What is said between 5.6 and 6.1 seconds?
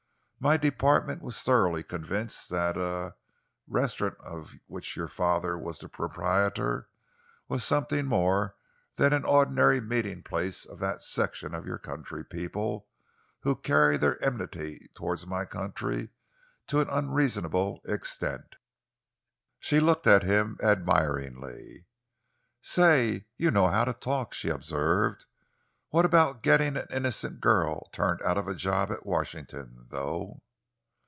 the